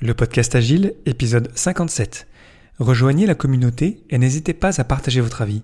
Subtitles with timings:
[0.00, 2.28] Le podcast Agile, épisode 57.
[2.78, 5.62] Rejoignez la communauté et n'hésitez pas à partager votre avis.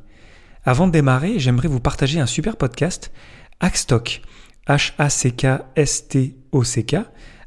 [0.65, 3.13] Avant de démarrer, j'aimerais vous partager un super podcast,
[3.61, 4.23] Hackstock,
[4.67, 6.97] H-A-C-K-S-T-O-C-K,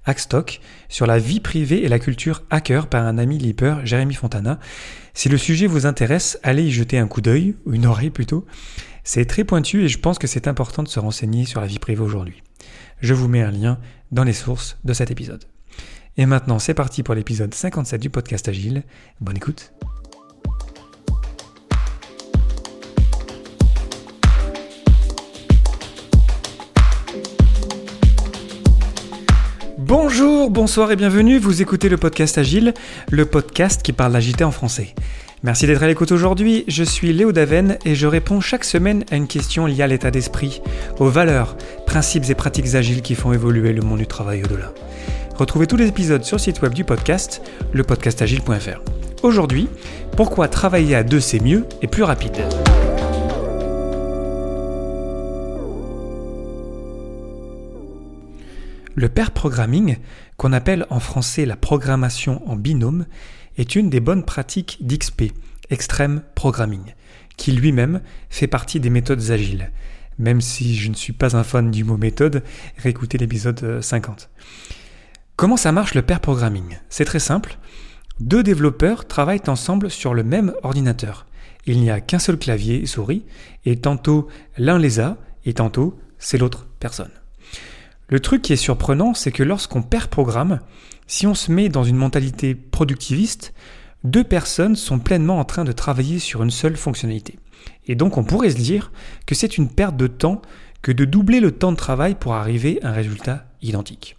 [0.06, 4.58] Hackstock, sur la vie privée et la culture hacker par un ami leaper, Jérémy Fontana.
[5.14, 8.46] Si le sujet vous intéresse, allez y jeter un coup d'œil, ou une oreille plutôt.
[9.04, 11.80] C'est très pointu et je pense que c'est important de se renseigner sur la vie
[11.80, 12.44] privée aujourd'hui.
[13.02, 13.78] Je vous mets un lien
[14.14, 15.44] dans les sources de cet épisode.
[16.20, 18.82] Et maintenant, c'est parti pour l'épisode 57 du podcast Agile.
[19.22, 19.72] Bonne écoute.
[29.78, 32.74] Bonjour, bonsoir et bienvenue, vous écoutez le podcast Agile,
[33.10, 34.96] le podcast qui parle d'agilité en français.
[35.44, 39.16] Merci d'être à l'écoute aujourd'hui, je suis Léo Daven et je réponds chaque semaine à
[39.16, 40.62] une question liée à l'état d'esprit,
[41.00, 44.74] aux valeurs, principes et pratiques agiles qui font évoluer le monde du travail au-delà.
[45.38, 48.82] Retrouvez tous les épisodes sur le site web du podcast, lepodcastagile.fr.
[49.22, 49.70] Aujourd'hui,
[50.16, 52.38] pourquoi travailler à deux c'est mieux et plus rapide?
[58.96, 59.98] Le pair programming,
[60.38, 63.06] qu'on appelle en français la programmation en binôme,
[63.60, 65.34] est une des bonnes pratiques d'XP,
[65.70, 66.96] Extreme Programming,
[67.38, 69.72] qui lui-même fait partie des méthodes agiles.
[70.18, 72.42] Même si je ne suis pas un fan du mot méthode,
[72.80, 74.32] réécoutez l'épisode 50.
[75.38, 76.80] Comment ça marche le pair programming?
[76.90, 77.60] C'est très simple.
[78.20, 81.28] Deux développeurs travaillent ensemble sur le même ordinateur.
[81.68, 83.24] Il n'y a qu'un seul clavier et souris,
[83.64, 85.16] et tantôt l'un les a,
[85.46, 87.12] et tantôt c'est l'autre personne.
[88.08, 90.60] Le truc qui est surprenant, c'est que lorsqu'on pair programme,
[91.06, 93.54] si on se met dans une mentalité productiviste,
[94.04, 97.38] deux personnes sont pleinement en train de travailler sur une seule fonctionnalité.
[97.86, 98.92] Et donc on pourrait se dire
[99.28, 100.42] que c'est une perte de temps
[100.82, 104.17] que de doubler le temps de travail pour arriver à un résultat identique.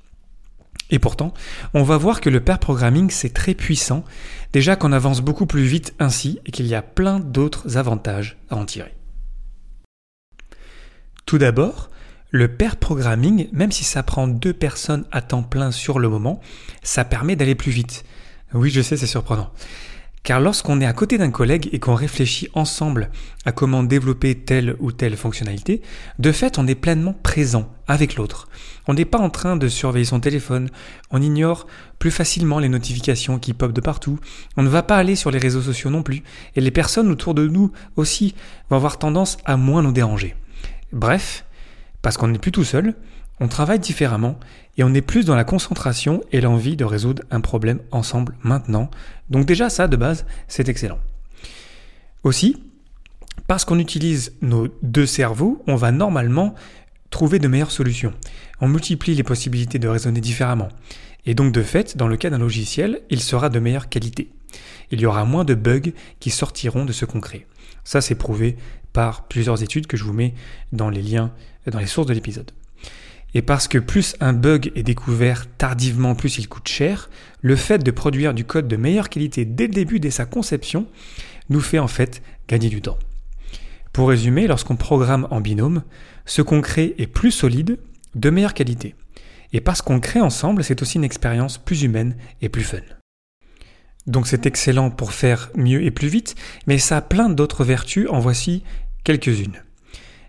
[0.91, 1.35] Et pourtant,
[1.75, 4.05] on va voir que le pair programming c'est très puissant,
[4.53, 8.57] déjà qu'on avance beaucoup plus vite ainsi et qu'il y a plein d'autres avantages à
[8.57, 8.95] en tirer.
[11.27, 11.91] Tout d'abord,
[12.31, 16.41] le pair programming, même si ça prend deux personnes à temps plein sur le moment,
[16.83, 18.05] ça permet d'aller plus vite.
[18.55, 19.51] Oui, je sais, c'est surprenant.
[20.23, 23.11] Car lorsqu'on est à côté d'un collègue et qu'on réfléchit ensemble
[23.45, 25.81] à comment développer telle ou telle fonctionnalité,
[26.19, 28.49] de fait on est pleinement présent avec l'autre.
[28.87, 30.71] On n'est pas en train de surveiller son téléphone,
[31.11, 31.67] on ignore
[31.99, 34.19] plus facilement les notifications qui popent de partout,
[34.57, 36.23] on ne va pas aller sur les réseaux sociaux non plus,
[36.57, 38.35] et les personnes autour de nous aussi
[38.71, 40.35] vont avoir tendance à moins nous déranger.
[40.93, 41.45] Bref,
[42.03, 42.95] parce qu'on n'est plus tout seul,
[43.41, 44.39] on travaille différemment
[44.77, 48.91] et on est plus dans la concentration et l'envie de résoudre un problème ensemble maintenant.
[49.31, 50.99] Donc déjà ça, de base, c'est excellent.
[52.25, 52.63] Aussi,
[53.47, 56.55] parce qu'on utilise nos deux cerveaux, on va normalement
[57.11, 58.13] trouver de meilleures solutions.
[58.61, 60.69] On multiplie les possibilités de raisonner différemment.
[61.27, 64.31] Et donc de fait, dans le cas d'un logiciel, il sera de meilleure qualité.
[64.91, 67.47] Il y aura moins de bugs qui sortiront de ce concret.
[67.85, 68.57] Ça, c'est prouvé
[68.93, 70.35] par plusieurs études que je vous mets
[70.73, 71.33] dans les liens,
[71.67, 72.51] dans les sources de l'épisode.
[73.35, 77.11] Et parce que plus un bug est découvert tardivement, plus il coûte cher,
[77.43, 80.87] le fait de produire du code de meilleure qualité dès le début, dès sa conception,
[81.51, 82.99] nous fait en fait gagner du temps.
[83.93, 85.83] Pour résumer, lorsqu'on programme en binôme,
[86.25, 87.79] ce qu'on crée est plus solide,
[88.15, 88.95] de meilleure qualité.
[89.53, 92.79] Et parce qu'on crée ensemble, c'est aussi une expérience plus humaine et plus fun.
[94.07, 96.35] Donc c'est excellent pour faire mieux et plus vite,
[96.67, 98.63] mais ça a plein d'autres vertus, en voici
[99.05, 99.63] quelques-unes.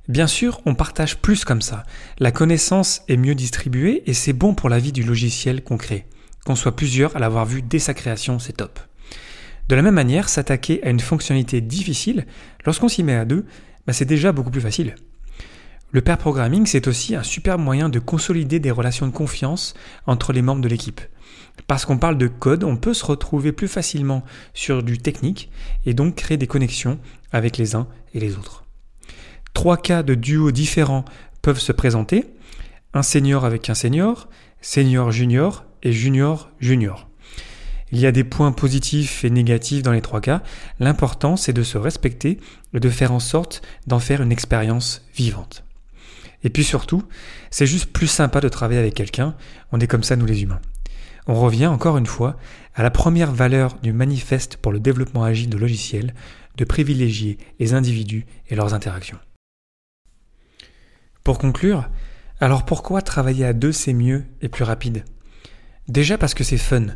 [0.10, 1.84] Bien sûr, on partage plus comme ça.
[2.18, 6.08] La connaissance est mieux distribuée et c'est bon pour la vie du logiciel qu'on crée.
[6.48, 8.80] Qu'on soit plusieurs à l'avoir vu dès sa création, c'est top.
[9.68, 12.26] De la même manière, s'attaquer à une fonctionnalité difficile,
[12.66, 13.46] lorsqu'on s'y met à deux,
[13.86, 14.96] bah, c'est déjà beaucoup plus facile.
[15.92, 19.76] Le pair programming, c'est aussi un super moyen de consolider des relations de confiance
[20.08, 21.02] entre les membres de l'équipe.
[21.68, 24.24] Parce qu'on parle de code, on peut se retrouver plus facilement
[24.56, 25.52] sur du technique
[25.86, 26.98] et donc créer des connexions
[27.32, 28.66] avec les uns et les autres
[29.54, 31.06] trois cas de duo différents
[31.42, 32.26] peuvent se présenter.
[32.94, 34.30] Un senior avec un senior,
[34.62, 37.08] senior junior et junior junior.
[37.92, 40.44] Il y a des points positifs et négatifs dans les trois cas.
[40.80, 42.38] L'important, c'est de se respecter
[42.74, 45.64] et de faire en sorte d'en faire une expérience vivante.
[46.44, 47.04] Et puis surtout,
[47.50, 49.36] c'est juste plus sympa de travailler avec quelqu'un.
[49.72, 50.62] On est comme ça, nous les humains.
[51.28, 52.38] On revient encore une fois
[52.76, 56.14] à la première valeur du manifeste pour le développement agile de logiciels,
[56.58, 59.20] de privilégier les individus et leurs interactions.
[61.30, 61.88] Pour conclure,
[62.40, 65.06] alors pourquoi travailler à deux c'est mieux et plus rapide?
[65.88, 66.88] Déjà parce que c'est fun,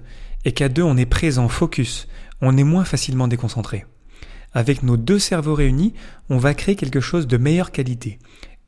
[0.44, 2.08] et qu'à deux on est présent, focus,
[2.42, 3.86] on est moins facilement déconcentré.
[4.52, 5.94] Avec nos deux cerveaux réunis,
[6.32, 8.18] on va créer quelque chose de meilleure qualité,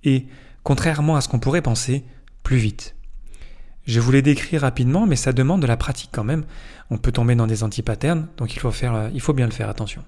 [0.03, 0.27] et,
[0.61, 2.03] contrairement à ce qu'on pourrait penser,
[2.43, 2.95] plus vite.
[3.87, 6.45] Je vous l'ai décrit rapidement, mais ça demande de la pratique quand même.
[6.91, 9.69] On peut tomber dans des anti-patterns, donc il faut, faire, il faut bien le faire,
[9.69, 10.03] attention.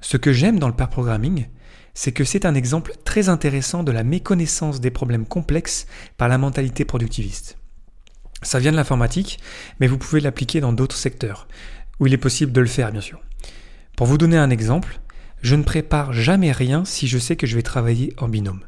[0.00, 1.46] Ce que j'aime dans le pair programming,
[1.94, 5.86] c'est que c'est un exemple très intéressant de la méconnaissance des problèmes complexes
[6.16, 7.56] par la mentalité productiviste.
[8.42, 9.38] Ça vient de l'informatique,
[9.80, 11.48] mais vous pouvez l'appliquer dans d'autres secteurs,
[12.00, 13.20] où il est possible de le faire bien sûr.
[13.96, 15.00] Pour vous donner un exemple,
[15.40, 18.64] je ne prépare jamais rien si je sais que je vais travailler en binôme,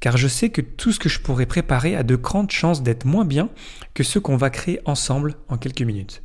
[0.00, 3.06] car je sais que tout ce que je pourrais préparer a de grandes chances d'être
[3.06, 3.48] moins bien
[3.94, 6.22] que ce qu'on va créer ensemble en quelques minutes.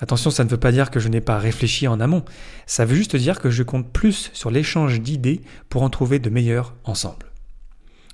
[0.00, 2.24] Attention, ça ne veut pas dire que je n'ai pas réfléchi en amont,
[2.66, 6.30] ça veut juste dire que je compte plus sur l'échange d'idées pour en trouver de
[6.30, 7.26] meilleures ensemble.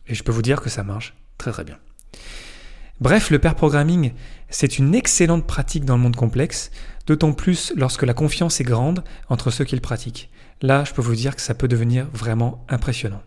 [0.09, 1.79] Et je peux vous dire que ça marche très très bien.
[3.01, 4.13] Bref, le pair programming,
[4.49, 6.71] c'est une excellente pratique dans le monde complexe,
[7.07, 10.31] d'autant plus lorsque la confiance est grande entre ceux qui le pratiquent.
[10.63, 13.23] Là, je peux vous dire que ça peut devenir vraiment impressionnant.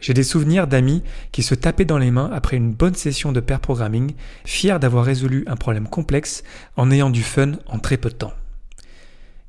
[0.00, 1.02] J'ai des souvenirs d'amis
[1.32, 4.12] qui se tapaient dans les mains après une bonne session de pair programming,
[4.44, 6.42] fiers d'avoir résolu un problème complexe
[6.76, 8.34] en ayant du fun en très peu de temps.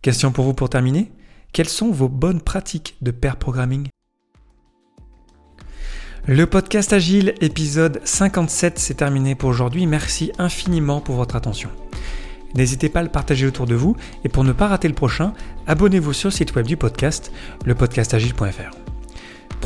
[0.01, 1.11] Question pour vous pour terminer
[1.53, 3.87] Quelles sont vos bonnes pratiques de pair programming?
[6.29, 9.85] Le podcast Agile, épisode 57, c'est terminé pour aujourd'hui.
[9.85, 11.69] Merci infiniment pour votre attention.
[12.53, 15.33] N'hésitez pas à le partager autour de vous et pour ne pas rater le prochain,
[15.67, 17.31] abonnez-vous sur le site web du podcast,
[17.65, 18.86] lepodcastagile.fr.